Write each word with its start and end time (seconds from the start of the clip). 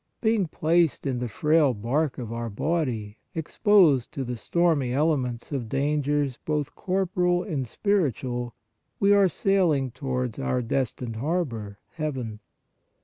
Being 0.19 0.47
placed 0.47 1.05
in 1.05 1.19
the 1.19 1.27
frail 1.29 1.75
bark 1.75 2.17
of 2.17 2.33
our 2.33 2.49
body 2.49 3.19
exposed 3.35 4.11
to 4.13 4.23
the 4.23 4.35
stormy 4.35 4.91
elements 4.93 5.51
of 5.51 5.69
dangers 5.69 6.39
both 6.43 6.73
corporal 6.73 7.43
and 7.43 7.67
spiritual, 7.67 8.55
we 8.99 9.13
are 9.13 9.27
sail 9.29 9.71
ing 9.71 9.91
towards 9.91 10.39
our 10.39 10.63
destined 10.63 11.17
harbor, 11.17 11.77
heaven. 11.91 12.39